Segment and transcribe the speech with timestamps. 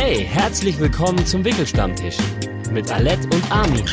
[0.00, 2.18] Hey, herzlich willkommen zum Wickelstammtisch
[2.70, 3.84] mit Alette und Armin.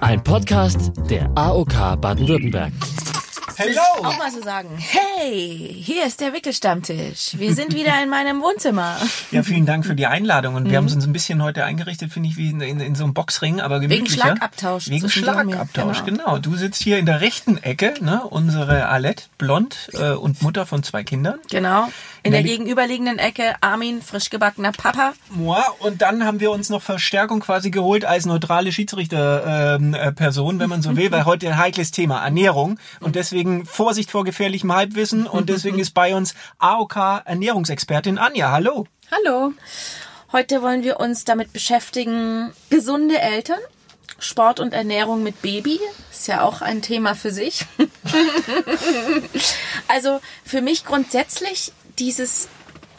[0.00, 2.72] Ein Podcast der AOK Baden-Württemberg.
[3.56, 3.80] Hello!
[3.98, 7.38] Auch mal so sagen, hey, hier ist der Wickelstammtisch.
[7.38, 8.96] Wir sind wieder in meinem Wohnzimmer.
[9.30, 10.56] Ja, vielen Dank für die Einladung.
[10.56, 13.04] Und wir haben uns ein bisschen heute eingerichtet, finde ich, wie in, in, in so
[13.04, 14.14] einem Boxring, aber gemütlicher.
[14.14, 16.24] Schlagabtausch Wegen und mir, Schlagabtausch, genau.
[16.24, 16.38] genau.
[16.38, 18.24] Du sitzt hier in der rechten Ecke, ne?
[18.24, 21.38] Unsere Alette, blond äh, und Mutter von zwei Kindern.
[21.48, 21.88] Genau.
[22.24, 25.14] In der gegenüberliegenden Ecke Armin, frisch gebackener Papa.
[25.30, 25.60] Moi.
[25.80, 30.68] Und dann haben wir uns noch Verstärkung quasi geholt als neutrale Schiedsrichterperson, äh, Person, wenn
[30.68, 32.78] man so will, weil heute ein heikles Thema, Ernährung.
[33.00, 35.26] Und deswegen Vorsicht vor gefährlichem Halbwissen.
[35.26, 38.52] Und deswegen ist bei uns AOK Ernährungsexpertin Anja.
[38.52, 38.86] Hallo.
[39.10, 39.52] Hallo.
[40.30, 43.58] Heute wollen wir uns damit beschäftigen, gesunde Eltern.
[44.18, 45.80] Sport und Ernährung mit Baby
[46.10, 47.66] ist ja auch ein Thema für sich.
[49.88, 51.72] also für mich grundsätzlich
[52.02, 52.48] dieses,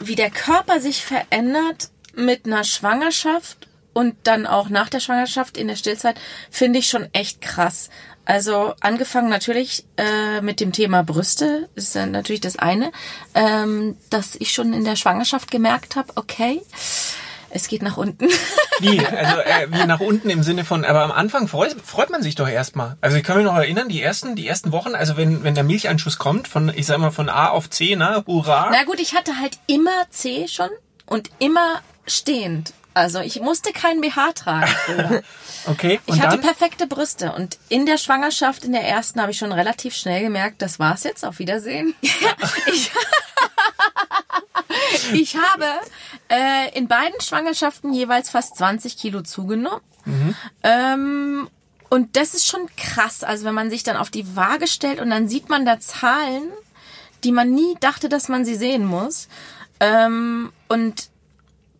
[0.00, 5.68] wie der Körper sich verändert mit einer Schwangerschaft und dann auch nach der Schwangerschaft in
[5.68, 6.16] der Stillzeit,
[6.50, 7.90] finde ich schon echt krass.
[8.24, 12.92] Also angefangen natürlich äh, mit dem Thema Brüste, ist natürlich das eine,
[13.34, 16.62] ähm, dass ich schon in der Schwangerschaft gemerkt habe, okay,
[17.54, 18.28] es geht nach unten.
[18.80, 18.98] Wie?
[18.98, 22.34] Also äh, wie nach unten im Sinne von, aber am Anfang freut, freut man sich
[22.34, 22.96] doch erstmal.
[23.00, 25.62] Also ich kann mich noch erinnern, die ersten, die ersten Wochen, also wenn, wenn der
[25.62, 28.24] Milcheinschuss kommt, von, ich sag mal, von A auf C, ne?
[28.26, 28.70] Hurra.
[28.72, 30.70] Na gut, ich hatte halt immer C schon
[31.06, 32.72] und immer stehend.
[32.94, 34.66] Also ich musste keinen BH tragen.
[34.66, 35.22] früher.
[35.66, 35.98] Okay.
[36.04, 36.42] Und Ich hatte dann?
[36.42, 40.60] perfekte Brüste und in der Schwangerschaft, in der ersten, habe ich schon relativ schnell gemerkt,
[40.60, 41.94] das war's jetzt, auf Wiedersehen.
[42.66, 42.90] ich,
[45.12, 45.64] ich habe
[46.34, 49.80] äh, in beiden Schwangerschaften jeweils fast 20 Kilo zugenommen.
[50.62, 51.48] Ähm,
[51.88, 55.10] und das ist schon krass, also wenn man sich dann auf die Waage stellt und
[55.10, 56.50] dann sieht man da Zahlen,
[57.22, 59.28] die man nie dachte, dass man sie sehen muss.
[59.78, 61.08] Ähm, und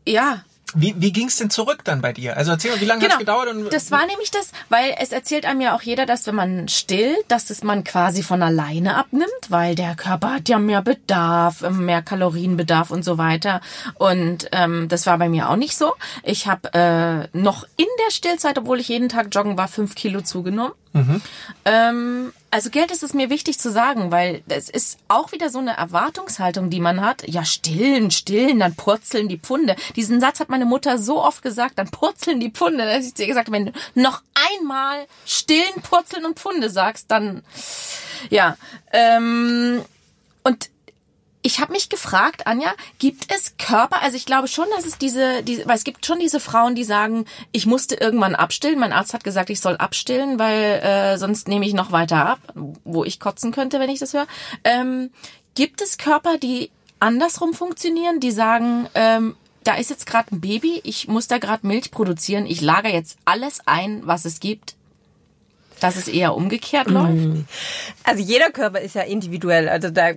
[0.06, 0.44] ja,
[0.76, 2.36] Wie, wie ging's denn zurück dann bei dir?
[2.36, 3.48] Also erzähl mal, wie lange hat's gedauert?
[3.48, 3.70] Und, Genau.
[3.70, 7.19] das war nämlich das, weil es erzählt einem ja auch jeder, dass wenn man stillt,
[7.28, 12.03] dass es man quasi von alleine abnimmt, weil der Körper hat ja mehr Bedarf, mehr
[12.03, 13.60] Kalorienbedarf und so weiter.
[13.94, 15.92] Und ähm, das war bei mir auch nicht so.
[16.24, 20.22] Ich habe äh, noch in der Stillzeit, obwohl ich jeden Tag joggen war, fünf Kilo
[20.22, 20.72] zugenommen.
[21.64, 25.59] Ähm, also Geld ist es mir wichtig zu sagen, weil es ist auch wieder so
[25.59, 27.26] eine Erwartungshaltung, die man hat.
[27.26, 29.75] Ja, stillen, stillen, dann purzeln die Pfunde.
[29.97, 32.97] Diesen Satz hat meine Mutter so oft gesagt, dann purzeln die Pfunde.
[33.00, 34.22] Ich zu ihr gesagt wenn du noch
[34.53, 37.42] einmal stillen, purzeln und Pfunde sagst, dann
[38.31, 38.56] ja.
[38.92, 39.82] Ähm,
[40.44, 40.71] und
[41.47, 45.43] ich habe mich gefragt, Anja, gibt es Körper, also ich glaube schon, dass es diese,
[45.43, 48.81] diese, weil es gibt schon diese Frauen, die sagen, ich musste irgendwann abstillen.
[48.81, 52.38] Mein Arzt hat gesagt, ich soll abstillen, weil äh, sonst nehme ich noch weiter ab,
[52.84, 54.27] wo ich kotzen könnte, wenn ich das höre.
[54.65, 55.10] Ähm,
[55.54, 60.81] gibt es Körper, die andersrum funktionieren, die sagen, ähm, da ist jetzt gerade ein Baby,
[60.83, 64.77] ich muss da gerade Milch produzieren, ich lager jetzt alles ein, was es gibt,
[65.81, 67.44] dass es eher umgekehrt läuft?
[68.03, 70.12] Also jeder Körper ist ja individuell, also da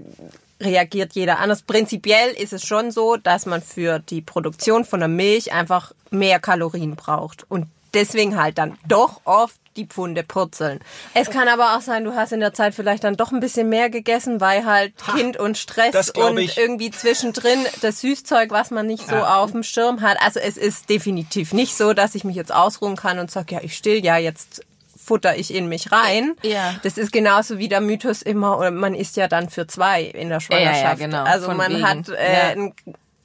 [0.62, 1.62] reagiert jeder anders.
[1.62, 6.40] Prinzipiell ist es schon so, dass man für die Produktion von der Milch einfach mehr
[6.40, 10.79] Kalorien braucht und deswegen halt dann doch oft die Pfunde purzeln.
[11.13, 13.69] Es kann aber auch sein, du hast in der Zeit vielleicht dann doch ein bisschen
[13.69, 16.57] mehr gegessen, weil halt Kind und Stress und ich.
[16.57, 19.38] irgendwie zwischendrin das Süßzeug, was man nicht so Ja.
[19.38, 20.18] auf dem Schirm hat.
[20.22, 23.62] Also es ist definitiv nicht so, dass ich mich jetzt ausruhen kann und sage, ja,
[23.62, 24.63] ich still ja jetzt
[25.07, 26.35] futter ich in mich rein.
[26.44, 26.75] Ja.
[26.84, 30.40] Das ist genauso wie der Mythos immer, man isst ja dann für zwei in der
[30.41, 30.81] Schwangerschaft.
[30.81, 31.88] Ja, ja, genau, Also von man wegen.
[31.88, 32.69] hat äh, Ja.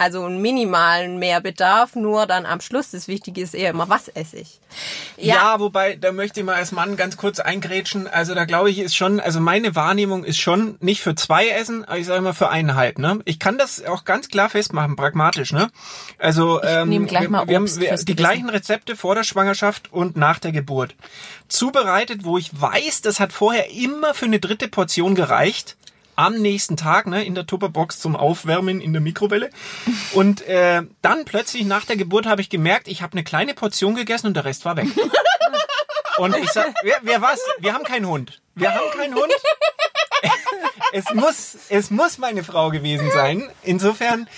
[0.02, 2.90] Also einen minimalen Mehrbedarf, nur dann am Schluss.
[2.90, 4.60] Das Wichtige ist eher immer, was esse ich.
[5.16, 5.60] Ja.
[5.60, 8.08] wobei, da möchte ich mal als Mann ganz kurz eingrätschen.
[8.08, 11.84] Also da glaube ich ist schon, also meine Wahrnehmung ist schon nicht für zwei essen,
[11.84, 12.98] aber ich sage mal für eineinhalb.
[12.98, 13.20] Ne?
[13.26, 15.52] Ich kann das auch ganz klar festmachen, pragmatisch.
[15.52, 15.68] Ne?
[16.18, 18.16] Also ähm, wir, mal wir haben wir, die Gewissen.
[18.16, 20.96] gleichen Rezepte vor der Schwangerschaft und nach der Geburt.
[21.46, 25.76] Zubereitet, wo ich weiß, das hat vorher immer für eine dritte Portion gereicht.
[26.14, 29.50] Am nächsten Tag, ne, in der Tupperbox zum Aufwärmen in der Mikrowelle.
[30.12, 33.94] Und äh, dann plötzlich nach der Geburt habe ich gemerkt, ich habe eine kleine Portion
[33.94, 34.88] gegessen und der Rest war weg.
[36.18, 37.40] Und ich sag, wer, wer war's?
[37.58, 38.40] Wir haben keinen Hund.
[38.54, 39.32] Wir haben keinen Hund.
[40.92, 43.48] Es muss, es muss meine Frau gewesen sein.
[43.62, 44.28] Insofern,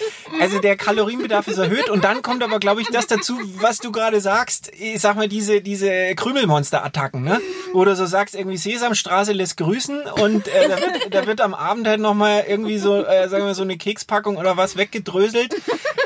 [0.40, 3.90] also der Kalorienbedarf ist erhöht und dann kommt aber, glaube ich, das dazu, was du
[3.92, 4.70] gerade sagst.
[4.78, 7.40] Ich sag mal, diese, diese Krümelmonster-Attacken, ne?
[7.72, 11.86] Du so sagst, irgendwie Sesamstraße lässt grüßen und äh, da, wird, da wird am Abend
[11.86, 15.54] halt nochmal irgendwie so, äh, sagen wir so eine Kekspackung oder was weggedröselt.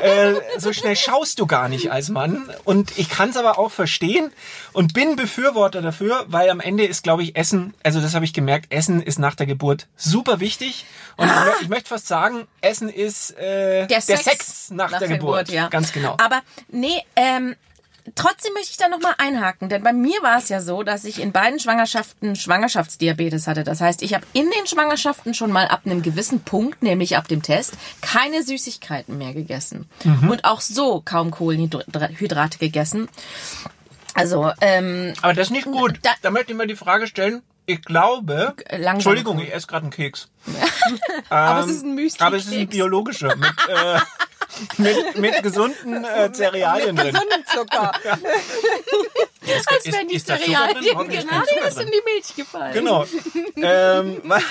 [0.01, 2.49] Äh, so schnell schaust du gar nicht als Mann.
[2.63, 4.31] Und ich kann es aber auch verstehen
[4.71, 8.33] und bin Befürworter dafür, weil am Ende ist, glaube ich, Essen, also das habe ich
[8.33, 10.85] gemerkt, Essen ist nach der Geburt super wichtig
[11.17, 15.49] Und ich, mö- ich möchte fast sagen, Essen ist äh, Der Sex, nach, der, Geburt.
[15.49, 15.67] ja.
[15.69, 16.15] Ganz genau.
[16.19, 17.55] Aber nee, ähm,
[18.15, 21.19] trotzdem möchte ich da nochmal einhaken, denn bei mir war es ja so, dass ich
[21.21, 23.63] in beiden Schwangerschaften Schwangerschaftsdiabetes hatte.
[23.63, 27.27] Das heißt, ich habe in den Schwangerschaften schon mal ab einem gewissen Punkt, nämlich ab
[27.27, 29.87] dem Test, keine Süßigkeiten mehr gegessen.
[30.05, 30.29] Mhm.
[30.29, 33.09] Und auch so kaum Kohlenhydrate gegessen.
[34.15, 35.99] Also, ähm, Aber das ist nicht gut.
[36.01, 37.41] Da- Da, möchte ich mal die Frage stellen.
[37.69, 38.93] Ich glaube, langsam.
[38.95, 40.27] Entschuldigung, ich esse gerade einen Keks.
[41.29, 42.25] aber es ist ein Müsli.
[42.25, 43.99] Aber es ist ein biologischer mit, äh,
[44.77, 47.17] mit, mit gesunden äh, Cerealien drin.
[47.53, 47.91] Zucker.
[49.49, 50.83] Als wenn die ist da Zucker drin?
[50.83, 51.87] Cerealien gerade Zucker erst drin.
[51.87, 52.73] in die Milch gefallen.
[52.73, 53.05] Genau.
[53.55, 54.43] ähm, was-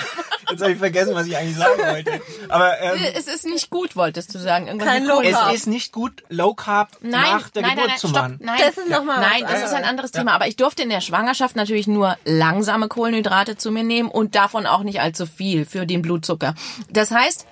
[0.49, 2.21] jetzt habe ich vergessen, was ich eigentlich sagen wollte.
[2.49, 4.67] Aber ähm, Es ist nicht gut, wolltest du sagen.
[4.67, 5.21] Irgendwas Kein mit Low.
[5.21, 5.49] Carb.
[5.53, 8.39] es ist nicht gut, Low Carb Nein, nach der nein, Geburt nein, zu stopp, machen.
[8.41, 8.59] nein.
[8.59, 9.89] Das ist noch mal Nein, das ist ein anderes.
[9.89, 10.33] anderes Thema.
[10.33, 14.65] Aber ich durfte in der Schwangerschaft natürlich nur langsame Kohlenhydrate zu mir nehmen und davon
[14.65, 16.55] auch nicht allzu viel für den Blutzucker.
[16.89, 17.45] Das heißt,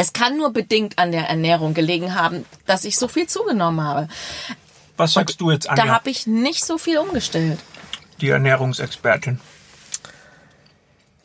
[0.00, 4.08] es kann nur bedingt an der Ernährung gelegen haben, dass ich so viel zugenommen habe.
[4.96, 7.58] Was sagst du jetzt, Anja, Da habe ich nicht so viel umgestellt.
[8.20, 9.40] die Ernährungsexpertin?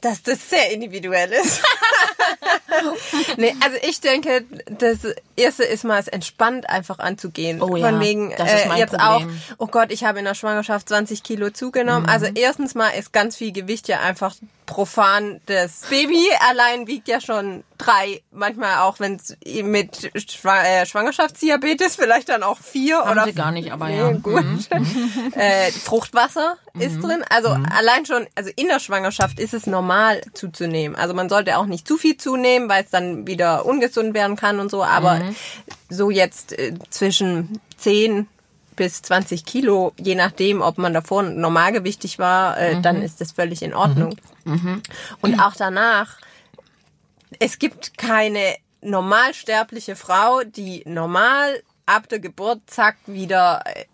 [0.06, 1.64] dass das sehr individuell ist.
[3.38, 5.00] nee, also ich denke, das
[5.36, 7.60] erste ist mal es entspannt einfach anzugehen.
[7.60, 9.30] Oh ja, Von wegen das ist äh, mein jetzt Problem.
[9.30, 9.40] Mhm.
[9.50, 12.08] auch, oh Gott, ich habe in der Schwangerschaft 20 Kilo zugenommen.
[12.08, 15.42] Also erstens mal ist ganz viel Gewicht ja einfach profan.
[15.46, 22.30] Das Baby allein wiegt ja schon drei, manchmal auch wenn es mit äh, Schwangerschaftsdiabetes vielleicht
[22.30, 24.12] dann auch vier Haben oder sie gar nicht, aber Nee, ja.
[24.12, 24.24] Mhm.
[24.24, 24.44] gut.
[25.36, 27.24] äh, Fruchtwasser ist drin.
[27.30, 30.96] Also allein schon, also in der Schwangerschaft ist es normal zuzunehmen.
[30.98, 34.60] Also man sollte auch nicht zu viel zunehmen, weil es dann wieder ungesund werden kann
[34.60, 34.84] und so.
[34.84, 35.36] Aber Mhm.
[35.90, 38.28] so jetzt äh, zwischen 10
[38.76, 42.62] bis 20 Kilo, je nachdem, ob man davor normalgewichtig war, Mhm.
[42.62, 44.16] äh, dann ist das völlig in Ordnung.
[45.22, 46.18] Und auch danach,
[47.40, 53.86] es gibt keine normalsterbliche Frau, die normal ab der Geburt zack wieder äh,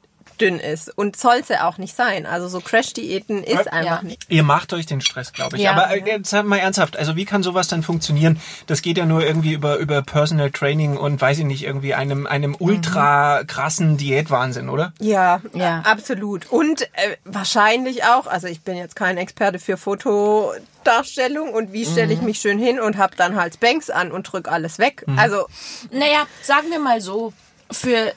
[0.41, 0.91] dünn ist.
[0.97, 2.25] Und soll sie auch nicht sein.
[2.25, 3.71] Also so Crash-Diäten ist Ja.
[3.71, 4.25] einfach nicht.
[4.27, 5.63] Ihr macht euch den Stress, glaube ich.
[5.63, 5.71] Ja.
[5.73, 8.39] Aber äh, jetzt mal ernsthaft, also wie kann sowas dann funktionieren?
[8.67, 12.25] Das geht ja nur irgendwie über, über Personal Training und weiß ich nicht, irgendwie einem,
[12.27, 14.93] einem ultra krassen Diätwahnsinn, oder?
[14.99, 15.81] Ja, Ja.
[15.81, 16.51] absolut.
[16.51, 22.13] Und äh, wahrscheinlich auch, also ich bin jetzt kein Experte für Fotodarstellung und wie stelle
[22.13, 25.05] ich mich schön hin und habe dann halt Banks an und drück alles weg.
[25.17, 25.45] Also
[25.91, 27.33] Naja, sagen wir mal so,
[27.71, 28.13] für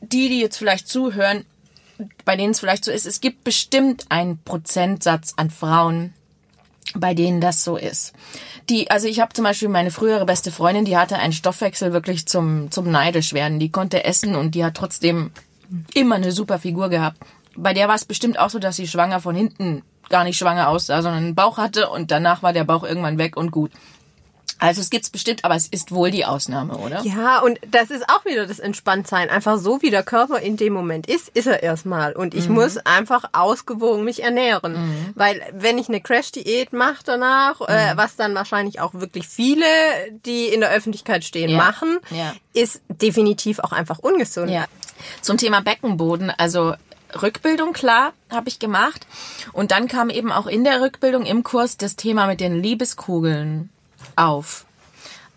[0.00, 1.44] die, die jetzt vielleicht zuhören,
[2.24, 6.12] bei denen es vielleicht so ist, es gibt bestimmt einen Prozentsatz an Frauen,
[6.94, 8.12] bei denen das so ist.
[8.68, 12.26] Die, also ich habe zum Beispiel meine frühere beste Freundin, die hatte einen Stoffwechsel wirklich
[12.26, 13.58] zum, zum neidisch werden.
[13.58, 15.30] Die konnte essen und die hat trotzdem
[15.94, 17.18] immer eine super Figur gehabt.
[17.56, 20.68] Bei der war es bestimmt auch so, dass sie schwanger von hinten gar nicht schwanger
[20.68, 23.72] aussah, sondern einen Bauch hatte und danach war der Bauch irgendwann weg und gut.
[24.58, 27.02] Also es gibt's bestimmt, aber es ist wohl die Ausnahme, oder?
[27.02, 29.28] Ja, und das ist auch wieder das Entspanntsein.
[29.28, 32.14] Einfach so, wie der Körper in dem Moment ist, ist er erstmal.
[32.14, 35.12] Und ich muss einfach ausgewogen mich ernähren.
[35.14, 39.66] Weil wenn ich eine Crash-Diät mache danach, äh, was dann wahrscheinlich auch wirklich viele,
[40.24, 41.58] die in der Öffentlichkeit stehen, Ja.
[41.58, 42.32] machen, Ja.
[42.54, 44.50] ist definitiv auch einfach ungesund.
[44.50, 44.64] Ja.
[45.20, 46.74] Zum Thema Beckenboden, also
[47.22, 49.06] Rückbildung, klar, habe ich gemacht.
[49.52, 53.70] Und dann kam eben auch in der Rückbildung im Kurs das Thema mit den Liebeskugeln
[54.16, 54.64] auf.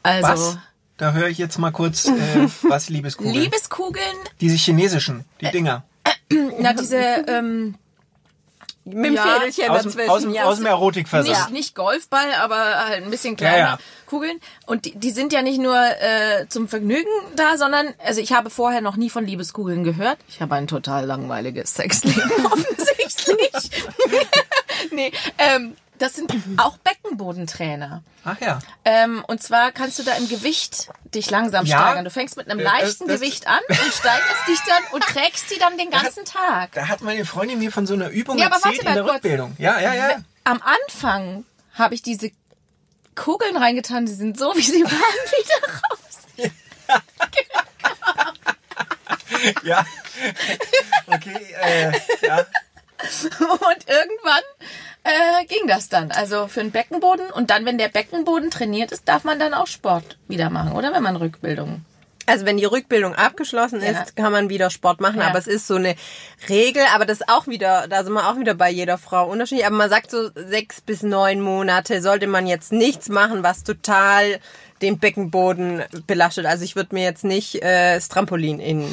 [0.04, 0.58] Also Was?
[0.98, 2.12] Da höre ich jetzt mal kurz, äh,
[2.64, 3.34] was Liebeskugeln.
[3.34, 4.04] Liebeskugeln,
[4.42, 5.84] Diese chinesischen, die Dinger.
[6.60, 7.76] na diese ähm,
[8.84, 9.24] Mit dem Ja.
[9.24, 10.10] Fädelchen Aus, dem- dazwischen.
[10.10, 10.44] aus, dem- ja.
[10.44, 11.38] aus dem Erotikversand.
[11.38, 12.58] nicht, nicht Golfball, aber
[12.88, 13.80] halt ein bisschen kleiner Ja, ja.
[14.08, 14.40] Kugeln.
[14.66, 18.50] Und die, die sind ja nicht nur äh, zum Vergnügen da, sondern, also ich habe
[18.50, 20.18] vorher noch nie von Liebeskugeln gehört.
[20.28, 23.72] Ich habe ein total langweiliges Sexleben offensichtlich.
[24.92, 26.78] nee, ähm, das sind auch
[27.10, 28.04] Beckenbodentrainer.
[28.26, 28.60] Ach ja.
[28.86, 31.80] Ähm, und zwar kannst du da im Gewicht dich langsam Ja.
[31.82, 32.06] steigern.
[32.06, 35.04] Du fängst mit einem Äh, leichten das- das- Gewicht an und steigerst dich dann und
[35.04, 36.72] trägst die dann den ganzen Tag.
[36.74, 39.16] Da hat meine Freundin mir von so einer Übung Ja, aber erzählt in der kurz.
[39.16, 39.56] Rückbildung.
[39.58, 40.18] Ja, ja, ja.
[40.44, 42.32] Am Anfang habe ich diese
[43.16, 46.00] Kugeln reingetan, die sind so, wie sie waren, wieder raus.
[49.64, 49.86] Ja.
[51.08, 51.92] Okay, äh,
[52.26, 52.46] ja.
[53.40, 54.44] Und irgendwann
[55.04, 56.12] äh, ging das dann.
[56.12, 57.32] Also für den Beckenboden.
[57.32, 60.94] Und dann, wenn der Beckenboden trainiert ist, darf man dann auch Sport wieder machen, oder?
[60.94, 61.86] Wenn man Rückbildung.
[62.26, 64.06] Also wenn die Rückbildung abgeschlossen ist, Ja.
[64.16, 65.28] kann man wieder Sport machen, Ja.
[65.30, 65.96] aber es ist so eine
[66.48, 69.66] Regel, aber das ist auch wieder, da sind wir auch wieder bei jeder Frau unterschiedlich,
[69.66, 74.40] aber man sagt so sechs bis neun Monate sollte man jetzt nichts machen, was total
[74.82, 76.46] den Beckenboden belastet.
[76.46, 78.84] Also ich würde mir jetzt nicht äh, das Trampolin in,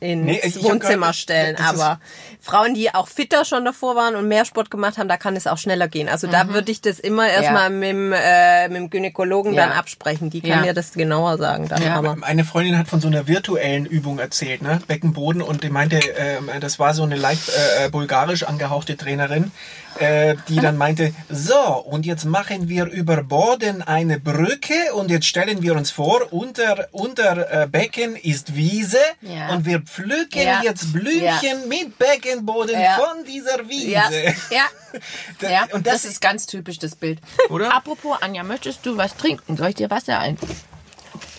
[0.00, 2.00] ins Nee, ich- ich Wohnzimmer grad- stellen, aber
[2.40, 5.46] Frauen, die auch fitter schon davor waren und mehr Sport gemacht haben, da kann es
[5.46, 6.08] auch schneller gehen.
[6.08, 9.66] Also da würde ich das immer erstmal mit, dem, äh, mit dem Gynäkologen Ja.
[9.66, 10.30] dann absprechen.
[10.30, 10.60] Die kann Ja.
[10.60, 11.68] mir das genauer sagen.
[11.68, 11.96] Dann, Ja.
[11.96, 12.16] aber.
[12.16, 14.80] Meine Freundin hat von so einer virtuellen Übung erzählt, ne?
[14.86, 19.50] Beckenboden und die meinte, ähm, das war so eine leicht äh, bulgarisch angehauchte Trainerin,
[19.98, 25.25] äh, die dann meinte, so und jetzt machen wir über Boden eine Brücke und jetzt
[25.26, 29.50] stellen wir uns vor, unter unter äh, Becken ist Wiese Ja.
[29.50, 30.62] und wir pflücken Ja.
[30.62, 31.66] jetzt Blümchen Ja.
[31.68, 32.94] mit Beckenboden Ja.
[32.96, 33.90] von dieser Wiese.
[33.90, 34.10] Ja,
[34.50, 34.64] ja.
[35.40, 35.64] Da- ja.
[35.72, 37.18] und das, das, ist ganz typisch das Bild.
[37.50, 37.74] Oder?
[37.74, 39.56] Apropos, Anja, möchtest du was trinken?
[39.56, 40.38] Soll ich dir Wasser ein?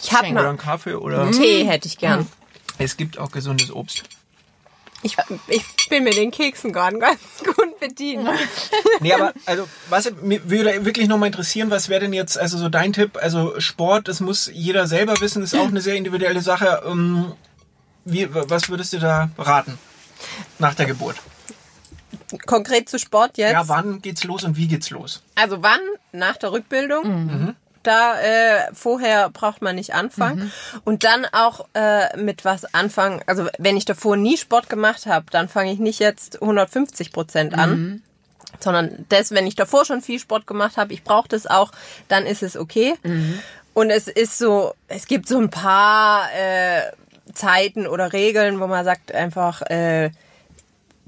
[0.03, 2.27] Ich habe oder noch ein Kaffee oder Tee hätte ich gern.
[2.77, 4.03] es gibt auch gesundes Obst.
[5.07, 8.27] Ich, ich bin mit den Keksen gerade ganz gut bedient.
[8.99, 12.57] Nee, aber also was mir würde wirklich noch mal interessieren, was wäre denn jetzt also
[12.57, 13.17] so dein Tipp?
[13.21, 16.81] Also Sport, das muss jeder selber wissen, ist auch eine sehr individuelle Sache.
[16.85, 17.33] Ähm,
[18.05, 19.77] Wie, was würdest du da raten
[20.59, 21.17] nach der Geburt?
[22.45, 23.53] Konkret zu Sport jetzt.
[23.53, 25.21] Ja, wann geht's los und wie geht's los?
[25.35, 25.79] Also wann?
[26.11, 27.25] Nach der Rückbildung.
[27.25, 27.55] Mhm.
[27.87, 30.51] Da äh, vorher braucht man nicht anfangen.
[30.83, 33.21] Und dann auch äh, mit was anfangen.
[33.27, 37.53] Also wenn ich davor nie Sport gemacht habe, dann fange ich nicht jetzt 150 Prozent
[37.53, 38.01] an.
[38.59, 41.71] Sondern das, wenn ich davor schon viel Sport gemacht habe, ich brauche das auch,
[42.09, 42.95] dann ist es okay.
[43.73, 46.81] Und es ist so, es gibt so ein paar äh,
[47.33, 50.09] Zeiten oder Regeln, wo man sagt einfach, äh,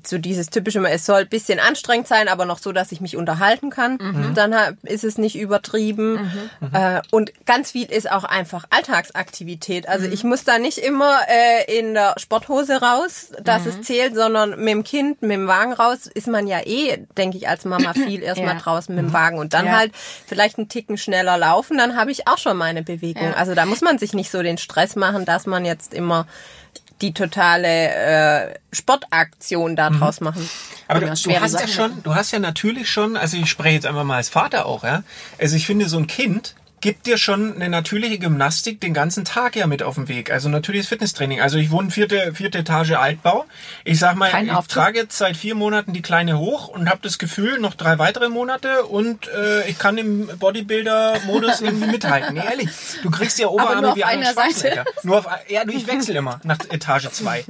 [0.05, 3.15] so dieses typische, es soll ein bisschen anstrengend sein, aber noch so, dass ich mich
[3.17, 4.31] unterhalten kann.
[4.35, 6.31] Dann hab- ist es nicht übertrieben.
[6.73, 9.87] Äh, und ganz viel ist auch einfach Alltagsaktivität.
[9.87, 14.51] Also ich muss da nicht immer äh, in der Sporthose raus, dass es zählt, sondern
[14.59, 17.93] mit dem Kind, mit dem Wagen raus, ist man ja eh, denke ich, als Mama
[17.93, 18.61] viel erstmal Ja.
[18.61, 19.37] draußen mit dem Wagen.
[19.39, 19.77] Und dann Ja.
[19.77, 19.91] halt
[20.25, 23.23] vielleicht einen Ticken schneller laufen, dann habe ich auch schon meine Bewegung.
[23.23, 23.33] Ja.
[23.33, 26.27] Also da muss man sich nicht so den Stress machen, dass man jetzt immer
[27.01, 30.47] die totale äh, Sportaktion da draus machen.
[30.87, 31.69] Aber Ja, du, du hast ja Sachen.
[31.73, 34.83] schon, du hast ja natürlich schon, also ich spreche jetzt einfach mal als Vater auch,
[34.83, 35.03] ja.
[35.39, 39.55] Also ich finde, so ein Kind gibt dir schon eine natürliche Gymnastik den ganzen Tag
[39.55, 40.31] ja mit auf den Weg.
[40.31, 41.41] Also natürliches Fitnesstraining.
[41.41, 43.45] Also ich wohne vierte, vierte Etage Altbau.
[43.83, 44.73] Ich sag mal, Kein ich Aufzug?
[44.73, 48.29] trage jetzt seit vier Monaten die Kleine hoch und habe das Gefühl, noch drei weitere
[48.29, 52.35] Monate und äh, ich kann im Bodybuilder-Modus irgendwie mithalten.
[52.35, 52.69] Nee, ehrlich.
[53.03, 54.85] Du kriegst ja Oberarme nur auf wie einer Seite.
[55.03, 57.45] Nur auf, ja, ich wechsle immer nach Etage 2.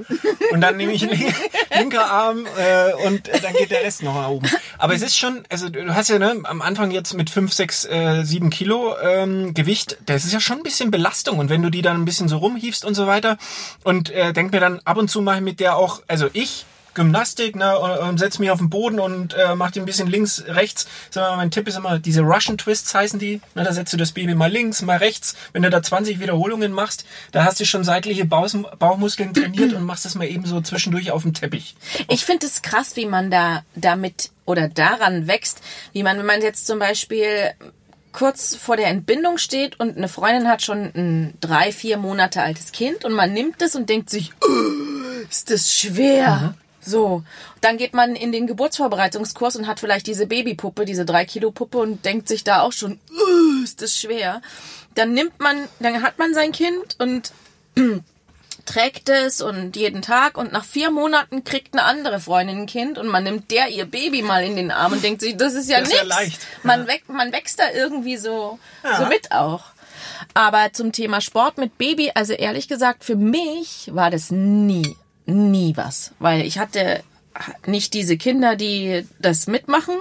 [0.52, 1.02] Und dann nehme ich
[1.76, 4.48] linker Arm äh, und äh, dann geht der Rest noch nach oben.
[4.78, 7.84] Aber es ist schon, also du hast ja ne, am Anfang jetzt mit 5, 6,
[7.86, 11.38] äh, 7 Kilo ähm, Gewicht, das ist ja schon ein bisschen Belastung.
[11.38, 13.38] Und wenn du die dann ein bisschen so rumhiefst und so weiter
[13.84, 17.56] und äh, denk mir dann ab und zu ich mit der auch, also ich Gymnastik,
[17.56, 20.44] ne, und, und setz mich auf den Boden und äh, mach die ein bisschen links,
[20.46, 20.86] rechts.
[21.10, 23.40] Sag mal, mein Tipp ist immer, diese Russian Twists heißen die.
[23.54, 25.36] Ne, da setzt du das Baby mal links, mal rechts.
[25.52, 29.84] Wenn du da 20 Wiederholungen machst, da hast du schon seitliche Bauch, Bauchmuskeln trainiert und
[29.84, 31.76] machst das mal eben so zwischendurch auf dem Teppich.
[32.08, 35.60] Ich finde es krass, wie man da damit oder daran wächst,
[35.92, 37.50] wie man, wenn man jetzt zum Beispiel
[38.12, 42.72] kurz vor der Entbindung steht und eine Freundin hat schon ein drei, vier Monate altes
[42.72, 46.54] Kind und man nimmt es und denkt sich, "Oh, ist das schwer.
[46.90, 47.22] So,
[47.60, 51.78] dann geht man in den Geburtsvorbereitungskurs und hat vielleicht diese Babypuppe, diese drei Kilo Puppe
[51.78, 54.42] und denkt sich da auch schon, "Oh, ist das schwer.
[54.96, 57.32] Dann nimmt man, dann hat man sein Kind und
[58.66, 62.98] trägt es und jeden Tag und nach vier Monaten kriegt eine andere Freundin ein Kind
[62.98, 65.68] und man nimmt der ihr Baby mal in den Arm und denkt sich, das ist
[65.70, 66.18] ja Das ist ja nichts.
[66.18, 66.40] leicht.
[66.62, 68.98] Man, wächst, man wächst da irgendwie so, Ja.
[68.98, 69.62] so mit auch.
[70.34, 74.94] Aber zum Thema Sport mit Baby, also ehrlich gesagt, für mich war das nie,
[75.30, 76.12] nie was.
[76.18, 77.02] Weil ich hatte
[77.66, 79.94] nicht diese Kinder, die das mitmachen.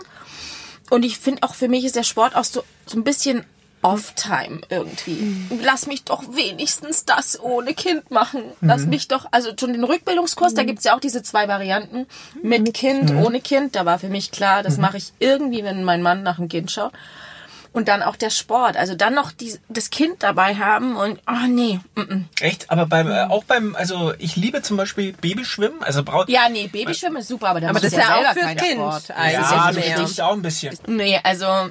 [0.89, 3.45] Und ich finde auch für mich ist der Sport auch so, so ein bisschen
[3.81, 5.45] Off-Time irgendwie.
[5.63, 8.43] Lass mich doch wenigstens das ohne Kind machen.
[8.59, 12.05] Lass mich doch, also schon den Rückbildungskurs, da gibt's ja auch diese zwei Varianten.
[12.43, 13.75] Mit Kind, ohne Kind.
[13.75, 16.71] Da war für mich klar, das mache ich irgendwie, wenn mein Mann nach dem Kind
[16.71, 16.91] schaut.
[17.71, 18.77] Und dann auch der Sport.
[18.77, 21.79] Also dann noch die, das Kind dabei haben und, oh nee.
[21.95, 22.23] Mm -mm.
[22.41, 22.71] Echt?
[22.71, 25.83] Aber beim, äh, auch beim, also ich liebe zum Beispiel Babyschwimmen.
[25.83, 28.29] Also braucht Ja, nee, Babyschwimmen ist super, aber da Aber muss das ist ja selber
[28.29, 29.11] auch fürs Kind Sport.
[29.11, 29.37] eigentlich.
[29.37, 29.99] Das ist ja, ja nicht richtig.
[29.99, 30.77] richtig auch ein bisschen.
[30.87, 31.69] Nee, also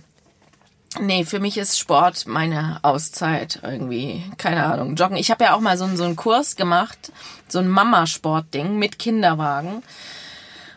[1.01, 4.25] nee, für mich ist Sport meine Auszeit irgendwie.
[4.39, 5.17] Keine Ahnung, Joggen.
[5.17, 7.13] Ich habe ja auch mal so, einen- so einen Kurs gemacht,
[7.49, 9.83] so ein Mamasport-Ding mit Kinderwagen.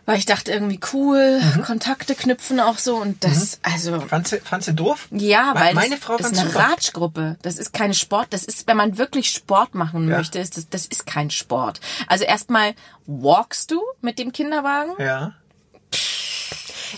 [0.06, 1.62] Weil ich dachte irgendwie cool, Mhm.
[1.64, 5.08] Kontakte knüpfen auch so und das, also Fandst du, fandst du doof?
[5.12, 6.64] ja, weil meine das, Frau das ist eine super.
[6.72, 7.38] Ratschgruppe.
[7.44, 8.28] Das ist keine Sport.
[8.32, 10.18] Das ist, wenn man wirklich Sport machen Ja.
[10.18, 11.80] möchte, ist das, das ist kein Sport.
[12.08, 12.74] Also erstmal
[13.06, 14.94] walkst du mit dem Kinderwagen.
[14.98, 15.34] Ja.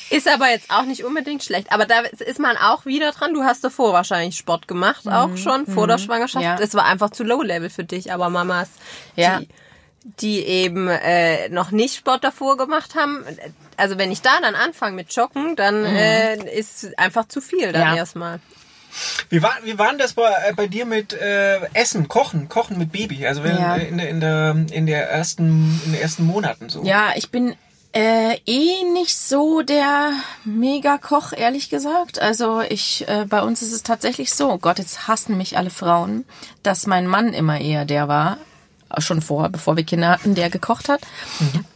[0.10, 1.72] Ist aber jetzt auch nicht unbedingt schlecht.
[1.72, 3.34] Aber da ist man auch wieder dran.
[3.34, 6.44] Du hast davor wahrscheinlich Sport gemacht, auch schon vor der Schwangerschaft.
[6.44, 6.56] Ja.
[6.56, 8.12] Das war einfach zu low level für dich.
[8.12, 8.70] Aber Mamas,
[9.16, 9.40] Ja.
[9.40, 9.50] die,
[10.04, 13.24] die eben äh, noch nicht Sport davor gemacht haben,
[13.78, 17.82] also wenn ich da dann anfange mit Joggen, dann äh, ist einfach zu viel dann
[17.82, 17.96] Ja.
[17.96, 18.40] erstmal.
[19.30, 22.78] Wie war, wie war denn das bei, äh, bei dir mit äh, Essen, Kochen, Kochen
[22.78, 23.26] mit Baby?
[23.26, 23.76] Also wenn, Ja.
[23.78, 26.84] äh, in, der, in, der, in, der ersten, in den ersten Monaten so.
[26.84, 27.56] Ja, ich bin
[27.94, 30.12] äh, eh nicht so der
[30.46, 32.20] Mega-Koch, ehrlich gesagt.
[32.22, 35.70] Also ich, äh, bei uns ist es tatsächlich so, oh Gott, jetzt hassen mich alle
[35.72, 36.26] Frauen,
[36.62, 38.38] dass mein Mann immer eher der war,
[39.00, 41.02] schon vor, bevor wir Kinder hatten, der gekocht hat.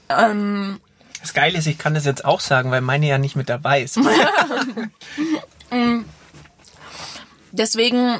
[0.09, 0.79] Ähm,
[1.21, 3.81] Das Geile ist, ich kann das jetzt auch sagen, weil meine ja nicht mit dabei
[3.81, 3.99] ist.
[7.51, 8.19] deswegen,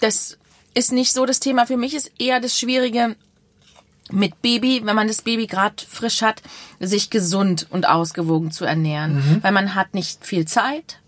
[0.00, 0.38] das
[0.74, 1.66] ist nicht so das Thema.
[1.66, 3.16] Für mich ist eher das Schwierige
[4.10, 6.42] mit Baby, wenn man das Baby gerade frisch hat,
[6.80, 9.38] sich gesund und ausgewogen zu ernähren.
[9.42, 10.98] Weil man hat nicht viel Zeit.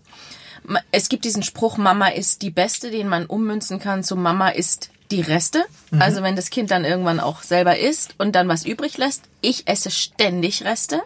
[0.91, 4.89] Es gibt diesen Spruch, Mama ist die Beste, den man ummünzen kann zu Mama ist
[5.13, 5.63] die Reste.
[5.99, 9.23] Also wenn das Kind dann irgendwann auch selber isst und dann was übrig lässt.
[9.41, 11.01] Ich esse ständig Reste.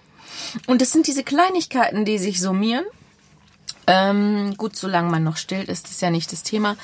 [0.65, 2.85] Und das sind diese Kleinigkeiten, die sich summieren.
[3.85, 6.75] Ähm, gut, solange man noch stillt, ist das ja nicht das Thema.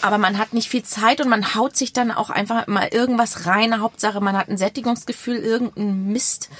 [0.00, 3.46] Aber man hat nicht viel Zeit und man haut sich dann auch einfach mal irgendwas
[3.46, 3.80] rein.
[3.80, 6.50] Hauptsache, man hat ein Sättigungsgefühl, irgendein Mist.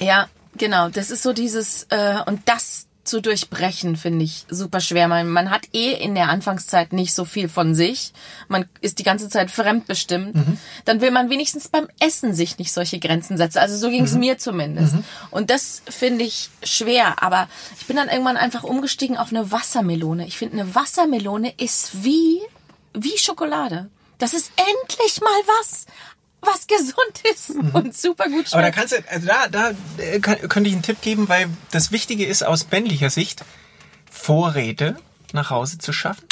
[0.00, 0.88] Ja, genau.
[0.88, 5.08] Das ist so dieses, äh, und das zu durchbrechen, finde ich super schwer.
[5.08, 8.12] Man, man hat eh in der Anfangszeit nicht so viel von sich.
[8.48, 10.36] Man ist die ganze Zeit fremdbestimmt.
[10.84, 13.58] Dann will man wenigstens beim Essen sich nicht solche Grenzen setzen.
[13.58, 14.94] Also so ging es mir zumindest.
[15.30, 17.22] Und das finde ich schwer.
[17.22, 17.48] Aber
[17.80, 20.26] ich bin dann irgendwann einfach umgestiegen auf eine Wassermelone.
[20.26, 22.40] Ich finde, eine Wassermelone ist wie,
[22.94, 23.88] wie Schokolade.
[24.18, 25.86] Das ist endlich mal was,
[26.40, 28.54] was gesund ist und super gut schmeckt.
[28.54, 29.70] Aber da kannst du, also da, da
[30.02, 33.44] äh, kann, könnte ich einen Tipp geben, weil das Wichtige ist aus männlicher Sicht,
[34.10, 34.96] Vorräte
[35.32, 36.26] nach Hause zu schaffen,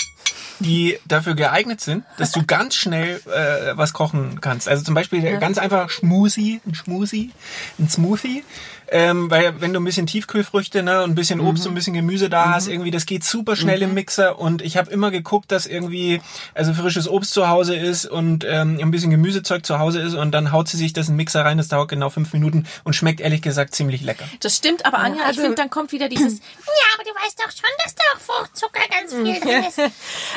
[0.58, 4.68] die dafür geeignet sind, dass du ganz schnell äh, was kochen kannst.
[4.68, 7.30] Also zum Beispiel ganz einfach Schmusi, ein Schmusi,
[7.78, 8.44] ein Smoothie.
[8.88, 11.94] Ähm, weil wenn du ein bisschen Tiefkühlfrüchte ne, und ein bisschen Obst und ein bisschen
[11.94, 15.50] Gemüse da hast, irgendwie, das geht super schnell im Mixer und ich habe immer geguckt,
[15.50, 16.20] dass irgendwie
[16.54, 20.32] also frisches Obst zu Hause ist und ähm, ein bisschen Gemüsezeug zu Hause ist und
[20.32, 22.94] dann haut sie sich das in den Mixer rein, das dauert genau fünf Minuten und
[22.94, 24.24] schmeckt ehrlich gesagt ziemlich lecker.
[24.40, 27.38] Das stimmt, aber Anja, ich also- finde, dann kommt wieder dieses, ja, aber du weißt
[27.40, 29.80] doch schon, dass da auch Fruchtzucker ganz viel drin ist.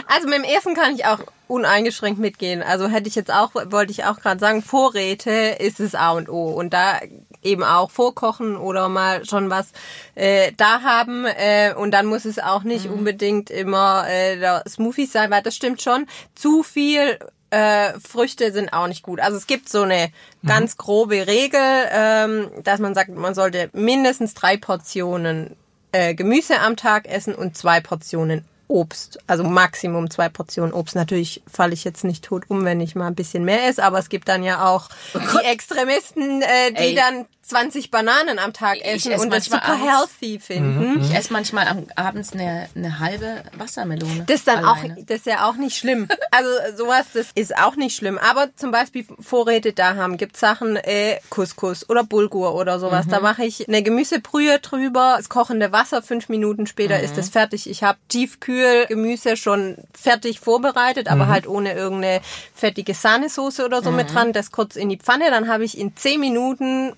[0.07, 2.63] Also mit dem Essen kann ich auch uneingeschränkt mitgehen.
[2.63, 6.29] Also hätte ich jetzt auch, wollte ich auch gerade sagen, Vorräte ist es A und
[6.29, 6.49] O.
[6.49, 6.99] Und da
[7.43, 9.71] eben auch vorkochen oder mal schon was
[10.15, 11.25] äh, da haben.
[11.25, 15.55] Äh, und dann muss es auch nicht unbedingt immer äh, der Smoothie sein, weil das
[15.55, 16.05] stimmt schon.
[16.35, 17.17] Zu viel
[17.49, 19.19] äh, Früchte sind auch nicht gut.
[19.19, 20.11] Also es gibt so eine
[20.45, 25.55] ganz grobe Regel, ähm, dass man sagt, man sollte mindestens drei Portionen
[25.91, 29.19] äh, Gemüse am Tag essen und zwei Portionen Obst.
[29.27, 30.95] Also Maximum zwei Portionen Obst.
[30.95, 33.99] Natürlich falle ich jetzt nicht tot um, wenn ich mal ein bisschen mehr esse, aber
[33.99, 36.95] es gibt dann ja auch die Extremisten, äh, die Ey.
[36.95, 39.83] dann 20 Bananen am Tag essen esse und das super abends-
[40.21, 41.01] healthy finden.
[41.01, 44.25] Ich esse manchmal am, abends eine, eine halbe Wassermelone.
[44.27, 44.93] Das ist dann alleine.
[44.99, 46.07] auch, das ist ja auch nicht schlimm.
[46.31, 48.17] Also sowas, das ist auch nicht schlimm.
[48.19, 53.07] Aber zum Beispiel Vorräte da haben, gibt Sachen, äh, Couscous oder Bulgur oder sowas.
[53.09, 57.69] Da mache ich eine Gemüsebrühe drüber, das kochende Wasser, fünf Minuten später ist es fertig.
[57.69, 62.21] Ich habe Tiefkühlgemüse schon fertig vorbereitet, aber halt ohne irgendeine
[62.53, 64.33] fettige Sahnesoße oder so mit dran.
[64.33, 66.93] Das kurz in die Pfanne, dann habe ich in zehn Minuten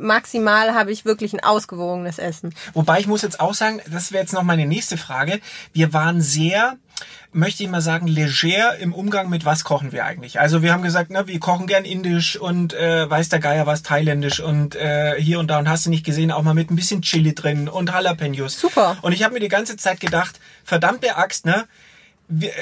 [0.00, 2.54] maximal habe ich wirklich ein ausgewogenes Essen.
[2.72, 5.40] Wobei ich muss jetzt auch sagen, das wäre jetzt noch meine nächste Frage.
[5.72, 6.76] Wir waren sehr,
[7.32, 10.40] möchte ich mal sagen, leger im Umgang mit was kochen wir eigentlich.
[10.40, 13.82] Also wir haben gesagt, ne, wir kochen gern indisch und äh, weiß der Geier was
[13.82, 16.76] thailändisch und äh, hier und da und hast du nicht gesehen, auch mal mit ein
[16.76, 18.58] bisschen Chili drin und Jalapenos.
[18.58, 18.96] Super.
[19.02, 21.66] Und ich habe mir die ganze Zeit gedacht, verdammte Axt, ne?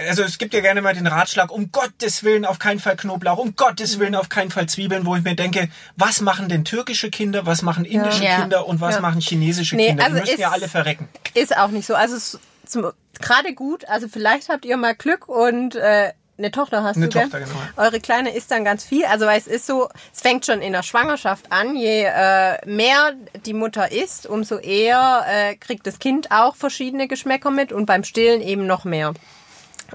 [0.09, 3.39] Also es gibt ja gerne mal den Ratschlag, um Gottes Willen auf keinen Fall Knoblauch,
[3.39, 7.11] um Gottes Willen auf keinen Fall Zwiebeln, wo ich mir denke, was machen denn türkische
[7.11, 8.41] Kinder, was machen indische Ja.
[8.41, 9.01] Kinder und was Ja.
[9.01, 10.05] machen chinesische Nee, Kinder?
[10.05, 11.09] also Die müssen ist- ja alle verrecken.
[11.35, 11.95] Ist auch nicht so.
[11.95, 13.87] Also es ist zum- gerade gut.
[13.89, 17.23] Also vielleicht habt ihr mal Glück und äh, eine Tochter hast Eine du, gell?
[17.29, 19.05] Tochter, genau, Eure Kleine isst dann ganz viel.
[19.07, 21.75] Also weil es ist so, es fängt schon in der Schwangerschaft an.
[21.75, 23.13] Je äh, mehr
[23.45, 28.05] die Mutter isst, umso eher äh, kriegt das Kind auch verschiedene Geschmäcker mit und beim
[28.05, 29.15] Stillen eben noch mehr.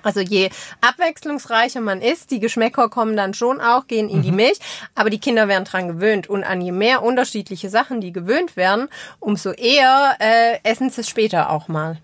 [0.02, 0.50] Also je
[0.82, 4.58] abwechslungsreicher man ist, die Geschmäcker kommen dann schon auch, gehen in die Milch,
[4.96, 6.28] aber die Kinder werden dran gewöhnt.
[6.28, 11.10] Und an je mehr unterschiedliche Sachen, die gewöhnt werden, umso eher äh, essen sie es
[11.10, 11.98] später auch mal.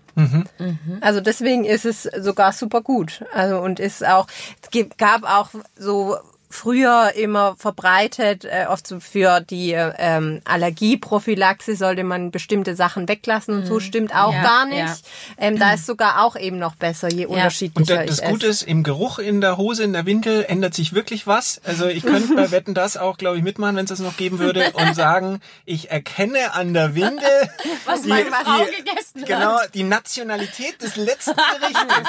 [1.00, 3.24] Also deswegen ist es sogar super gut.
[3.32, 4.26] Also und ist auch,
[4.62, 6.16] es gibt- gab auch so
[6.50, 13.08] früher immer verbreitet, äh, oft so für die äh, ähm, Allergieprophylaxe sollte man bestimmte Sachen
[13.08, 14.34] weglassen und so stimmt auch Mhm.
[14.36, 14.78] Ja, gar nicht.
[14.78, 14.96] ja.
[15.38, 18.62] Ähm, da ist sogar auch eben noch besser, je Und unterschiedlicher da- das Gute ist,
[18.62, 21.60] im Geruch in der Hose, in der Windel ändert sich wirklich was.
[21.64, 24.38] Also ich könnte bei Wetten das auch, glaube ich, mitmachen, wenn es das noch geben
[24.40, 27.28] würde und sagen, ich erkenne an der Windel,
[27.86, 29.74] Was die- meine Frau die- gegessen genau, hat.
[29.74, 32.08] die Nationalität des letzten Gerichtes.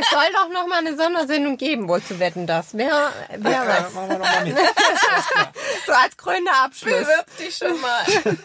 [0.00, 2.73] Es soll doch noch mal eine Sondersendung geben, wohl zu wetten das.
[2.76, 3.92] Wer, wer Ja, weiß.
[3.94, 4.56] machen wir noch mal mit.
[5.86, 7.06] So als krönender Abschluss.
[7.38, 8.04] dich schon mal.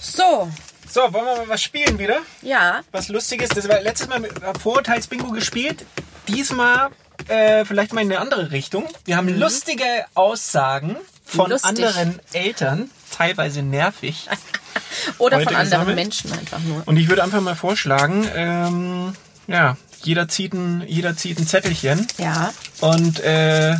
[0.00, 0.48] so,
[0.90, 2.20] So, wollen wir mal was spielen wieder?
[2.42, 2.80] ja.
[2.92, 3.48] Was Lustiges.
[3.50, 5.84] Das war letztes Mal mit Vorurteilsbingo gespielt.
[6.28, 6.90] Diesmal
[7.28, 8.86] äh, vielleicht mal in eine andere Richtung.
[9.04, 11.52] Wir haben lustige Aussagen von Mhm.
[11.52, 11.68] Lustig.
[11.68, 14.28] anderen Eltern, teilweise nervig.
[15.18, 15.96] Oder von anderen gesammelt.
[15.96, 16.82] Menschen einfach nur.
[16.86, 19.14] Und ich würde einfach mal vorschlagen, ähm,
[19.46, 22.52] ja, jeder zieht ein, jeder zieht ein Zettelchen Ja.
[22.80, 23.76] und äh,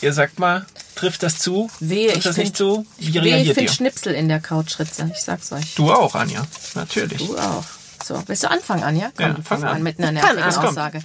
[0.00, 1.70] ihr sagt mal, trifft das zu?
[1.80, 2.86] Wehe, trifft ich das nicht find- zu?
[2.98, 3.72] Wie Weh, ich reagiert finde?
[3.72, 5.10] Schnipsel in der Couchritze.
[5.14, 5.74] Ich sag's euch.
[5.74, 6.46] Du auch, Anja.
[6.74, 7.18] Natürlich.
[7.26, 7.64] Du auch.
[8.04, 9.10] So, willst du anfangen, Anja?
[9.16, 9.76] Komm, Ja, du fang fang an.
[9.76, 10.66] an mit einer Kann nervigen.
[10.68, 11.00] Aussage.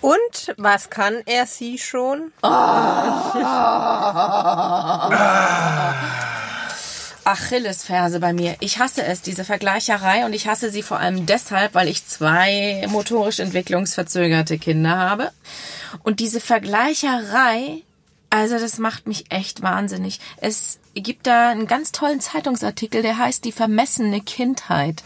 [0.00, 2.32] Und was kann er sie schon?
[7.28, 8.56] Achillesferse bei mir.
[8.60, 12.86] Ich hasse es, diese Vergleicherei und ich hasse sie vor allem deshalb, weil ich zwei
[12.88, 15.30] motorisch entwicklungsverzögerte Kinder habe.
[16.02, 17.82] Und diese Vergleicherei,
[18.30, 20.20] also das macht mich echt wahnsinnig.
[20.38, 25.02] Es gibt da einen ganz tollen Zeitungsartikel, der heißt Die vermessene Kindheit.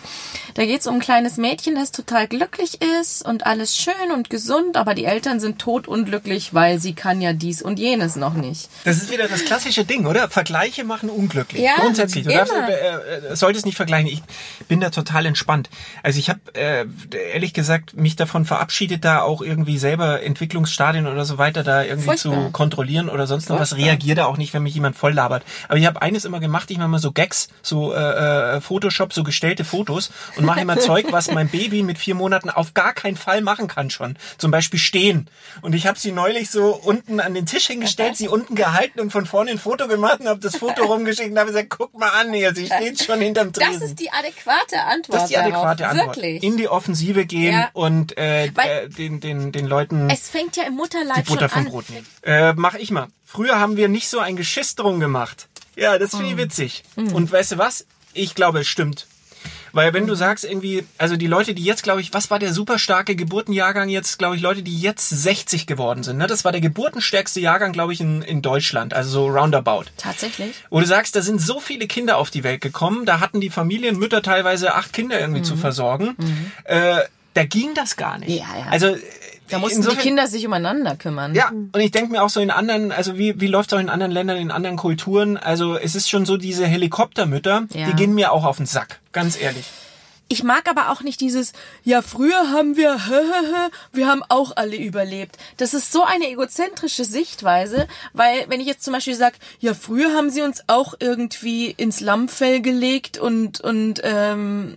[0.54, 4.30] Da geht es um ein kleines Mädchen, das total glücklich ist und alles schön und
[4.30, 8.68] gesund, aber die Eltern sind totunglücklich, weil sie kann ja dies und jenes noch nicht.
[8.84, 10.28] Das ist wieder das klassische Ding, oder?
[10.28, 11.62] Vergleiche machen unglücklich.
[11.62, 12.24] Ja, Grundsätzlich.
[12.24, 14.08] Du darfst, äh, äh, solltest nicht vergleichen.
[14.08, 14.22] Ich
[14.68, 15.70] bin da total entspannt.
[16.02, 16.84] Also ich habe äh,
[17.32, 22.06] ehrlich gesagt mich davon verabschiedet, da auch irgendwie selber Entwicklungsstadien oder so weiter da irgendwie
[22.06, 22.46] Furchtbar.
[22.46, 23.76] zu kontrollieren oder sonst noch was.
[23.76, 25.44] Reagiere da auch nicht, wenn mich jemand voll labert.
[25.68, 29.12] Aber ich habe eines immer gemacht, ich mache mal so Gags, so äh, äh, Photoshop,
[29.12, 32.92] so gestellte Fotos und mache immer Zeug, was mein Baby mit vier Monaten auf gar
[32.94, 34.16] keinen Fall machen kann schon.
[34.38, 35.28] Zum Beispiel stehen.
[35.60, 39.10] Und ich habe sie neulich so unten an den Tisch hingestellt, sie unten gehalten und
[39.10, 42.10] von vorne ein Foto gemacht und habe das Foto rumgeschickt und habe gesagt, guck mal
[42.10, 43.72] an hier, sie steht schon hinterm Tresen.
[43.80, 45.14] Das ist die adäquate Antwort.
[45.16, 45.98] Das ist die adäquate darauf.
[45.98, 46.16] Antwort.
[46.16, 46.42] Wirklich.
[46.42, 47.70] In die Offensive gehen Ja.
[47.72, 51.48] und äh, Weil- äh, den, den, den Leuten es fängt ja im Mutterleib die Butter
[51.48, 51.72] schon vom an.
[51.72, 52.06] Brot nehmen.
[52.22, 53.08] Äh, mach ich mal.
[53.32, 55.48] Früher haben wir nicht so ein Geschiss drum gemacht.
[55.74, 56.82] Ja, das finde ich witzig.
[56.96, 57.86] Und weißt du was?
[58.12, 59.06] Ich glaube, es stimmt.
[59.74, 62.52] Weil wenn du sagst irgendwie, also die Leute, die jetzt, glaube ich, was war der
[62.52, 66.26] super starke Geburtenjahrgang jetzt, glaube ich, Leute, die jetzt 60 geworden sind, ne?
[66.26, 69.84] Das war der geburtenstärkste Jahrgang, glaube ich, in, in Deutschland, also so roundabout.
[69.96, 70.54] Tatsächlich.
[70.68, 73.48] Wo du sagst, da sind so viele Kinder auf die Welt gekommen, da hatten die
[73.48, 75.44] Familien, Mütter teilweise acht Kinder irgendwie Mhm.
[75.44, 76.16] zu versorgen.
[76.64, 76.98] Äh,
[77.32, 78.28] da ging das gar nicht.
[78.28, 78.66] Ja, ja.
[78.70, 78.94] Also
[79.52, 81.34] Da mussten insofern- die Kinder sich umeinander kümmern.
[81.34, 83.80] ja, und ich denke mir auch so in anderen, also wie, wie läuft es auch
[83.80, 85.36] in anderen Ländern, in anderen Kulturen?
[85.36, 87.86] Also es ist schon so, diese Helikoptermütter, Ja.
[87.86, 89.64] die gehen mir auch auf den Sack, ganz ehrlich.
[90.28, 91.52] Ich mag aber auch nicht dieses,
[91.84, 92.96] ja, früher haben wir,
[93.92, 95.36] wir haben auch alle überlebt.
[95.58, 100.14] Das ist so eine egozentrische Sichtweise, weil wenn ich jetzt zum Beispiel sage, ja, früher
[100.14, 104.76] haben sie uns auch irgendwie ins Lammfell gelegt und, und ähm,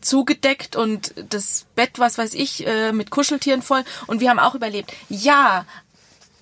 [0.00, 4.54] zugedeckt und das Bett, was weiß ich, äh, mit Kuscheltieren voll und wir haben auch
[4.54, 4.92] überlebt.
[5.08, 5.64] Ja,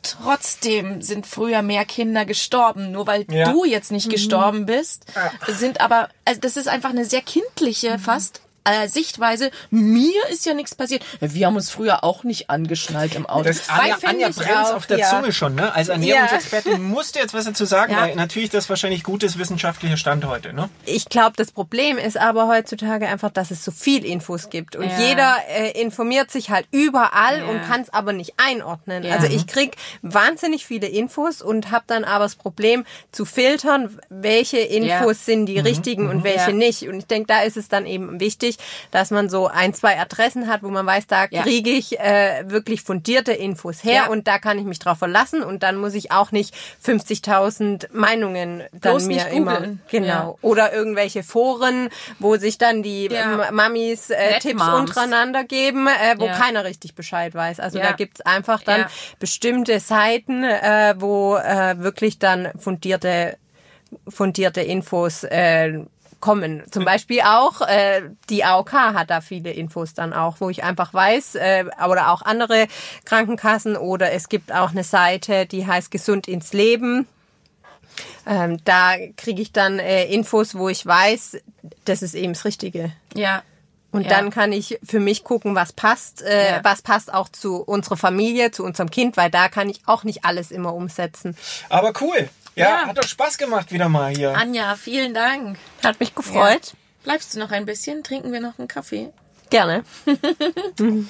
[0.03, 2.93] trotzdem sind früher mehr Kinder gestorben.
[2.93, 3.51] Nur weil Ja.
[3.53, 5.07] du jetzt nicht gestorben bist,
[5.49, 8.40] sind aber, also das ist einfach eine sehr kindliche fast.
[8.66, 11.05] Äh, Sichtweise, mir ist ja nichts passiert.
[11.20, 13.44] Ja, Wir haben uns früher auch nicht angeschnallt im Auto.
[13.44, 15.11] Das Anja, Anja ich brennt auf der ja.
[15.11, 15.74] Zunge schon, ne?
[15.74, 18.00] Als Ernährungsexpertin musst du jetzt was dazu sagen, Ja.
[18.03, 20.70] weil natürlich das wahrscheinlich gutes wissenschaftlicher Stand heute, ne?
[20.87, 24.88] Ich glaube, das Problem ist aber heutzutage einfach, dass es so viel Infos gibt und
[24.88, 24.98] Ja.
[24.98, 27.44] jeder äh, informiert sich halt überall Ja.
[27.44, 29.03] und kann es aber nicht einordnen.
[29.05, 29.16] Ja.
[29.16, 34.59] Also ich krieg wahnsinnig viele Infos und habe dann aber das Problem zu filtern, welche
[34.59, 35.24] Infos Ja.
[35.24, 36.57] sind die richtigen und welche Ja.
[36.57, 36.88] nicht.
[36.88, 38.54] Und ich denke, da ist es dann eben wichtig,
[38.90, 41.43] dass man so ein, zwei Adressen hat, wo man weiß, da Ja.
[41.43, 44.07] kriege ich äh, wirklich fundierte Infos her Ja.
[44.09, 48.62] und da kann ich mich drauf verlassen und dann muss ich auch nicht 50.000 Meinungen
[48.73, 50.35] dann Bloß mir immer genau Ja.
[50.43, 51.88] oder irgendwelche Foren,
[52.19, 53.49] wo sich dann die Ja.
[53.49, 57.61] M- Mamis äh, Tipps untereinander geben, äh, wo keiner richtig Bescheid weiß.
[57.61, 58.87] Also da gibt's einfach dann
[59.19, 63.37] bestimmte Seiten, äh, wo äh, wirklich dann fundierte
[64.09, 65.81] fundierte Infos äh,
[66.25, 66.63] kommen.
[66.71, 70.95] Zum Beispiel auch äh, die AOK hat da viele Infos dann auch, wo ich einfach
[70.95, 72.67] weiß, äh, oder auch andere
[73.05, 77.07] Krankenkassen oder es gibt auch eine Seite, die heißt Gesund ins Leben.
[78.27, 81.37] Ähm, da kriege ich dann äh, Infos, wo ich weiß,
[81.85, 82.91] das ist eben das Richtige.
[83.15, 83.43] Ja.
[83.93, 84.09] Und Ja.
[84.09, 86.61] dann kann ich für mich gucken, was passt, äh, Ja.
[86.65, 90.25] was passt auch zu unserer Familie, zu unserem Kind, weil da kann ich auch nicht
[90.25, 91.37] alles immer umsetzen.
[91.69, 92.31] Aber cool.
[92.57, 92.87] Ja, Ja.
[92.87, 94.37] hat doch Spaß gemacht wieder mal hier.
[94.37, 95.59] Anja, vielen Dank.
[95.83, 96.73] Hat mich gefreut.
[97.03, 98.03] Bleibst du noch ein bisschen?
[98.03, 99.11] Trinken wir noch einen Kaffee?
[99.51, 99.85] Gerne.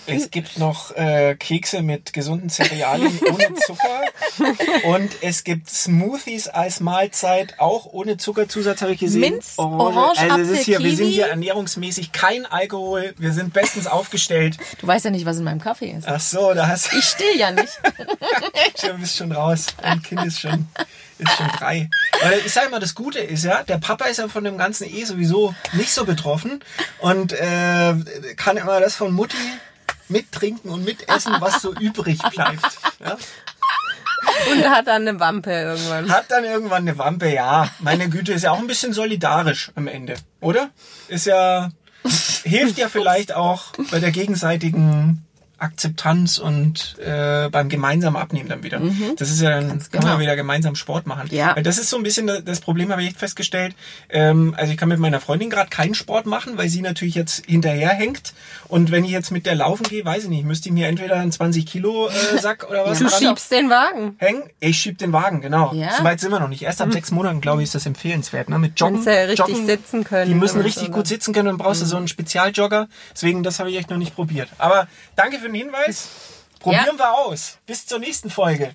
[0.06, 4.02] Es gibt noch äh, Kekse mit gesunden Cerealien ohne Zucker.
[4.84, 9.20] Und es gibt Smoothies als Mahlzeit, auch ohne Zuckerzusatz, habe ich gesehen.
[9.20, 11.14] Minz, Orange, also das ist hier, Apfel, wir sind Kiwi.
[11.14, 13.14] hier ernährungsmäßig kein Alkohol.
[13.18, 14.58] Wir sind bestens aufgestellt.
[14.80, 16.06] Du weißt ja nicht, was in meinem Kaffee ist.
[16.06, 17.80] Ach so, da hast Ich still ja nicht.
[18.82, 19.66] du bist schon raus.
[19.80, 20.66] Dein Kind ist schon,
[21.18, 21.88] ist schon drei.
[22.22, 24.88] Weil ich sage mal, das Gute ist ja, der Papa ist ja von dem Ganzen
[24.88, 26.60] eh sowieso nicht so betroffen
[26.98, 27.94] und äh,
[28.36, 29.36] kann immer das von Mutti
[30.08, 32.64] mittrinken und mitessen, was so übrig bleibt.
[33.04, 33.16] Ja?
[34.50, 36.10] Und hat dann eine Wampe irgendwann.
[36.10, 37.68] Hat dann irgendwann eine Wampe, ja.
[37.78, 40.70] Meine Güte, ist ja auch ein bisschen solidarisch am Ende, oder?
[41.08, 41.70] Ist ja,
[42.42, 45.24] hilft ja vielleicht auch bei der gegenseitigen
[45.58, 48.80] Akzeptanz und äh, beim gemeinsamen Abnehmen dann wieder.
[49.16, 50.18] Das ist ja dann, man genau.
[50.18, 51.28] wieder gemeinsam Sport machen.
[51.30, 51.54] Ja.
[51.56, 53.74] Weil das ist so ein bisschen das- Problem, habe ich echt festgestellt.
[54.08, 57.44] Ähm, also ich kann mit meiner Freundin gerade keinen Sport machen, weil sie natürlich jetzt
[57.46, 58.32] hinterherhängt.
[58.68, 61.16] Und wenn ich jetzt mit der laufen gehe, weiß ich nicht, müsste ich mir entweder
[61.16, 64.16] einen 20 Kilo äh, Sack oder was Du dran schiebst den Wagen.
[64.18, 64.42] hängen.
[64.60, 65.72] Ich schieb den Wagen, genau.
[65.74, 65.90] Ja.
[65.98, 66.62] Soweit sind wir noch nicht.
[66.62, 68.48] Erst ab sechs Monaten, glaube ich, ist das empfehlenswert.
[68.48, 68.58] Ne?
[68.58, 69.02] Mit Joggen.
[69.02, 71.08] Sie richtig Joggen, sitzen können Die müssen richtig so, gut ne?
[71.08, 72.88] sitzen können und brauchst du so einen Spezialjogger.
[73.12, 74.48] Deswegen, das habe ich echt noch nicht probiert.
[74.58, 76.08] Aber danke für den Hinweis.
[76.60, 77.58] Probieren wir aus.
[77.66, 78.72] Bis zur nächsten Folge.